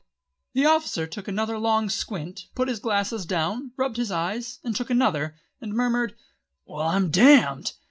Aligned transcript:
The 0.53 0.65
officer 0.65 1.05
took 1.05 1.27
another 1.27 1.59
long 1.59 1.87
squint, 1.87 2.47
put 2.55 2.67
his 2.67 2.79
glasses 2.79 3.23
down, 3.23 3.71
rubbed 3.77 3.97
his 3.97 4.09
eyes 4.09 4.57
and 4.63 4.75
took 4.75 4.89
another, 4.89 5.35
and 5.61 5.73
murmured, 5.75 6.15
"Well 6.65 6.87
I'm 6.87 7.11
damned!" 7.11 7.73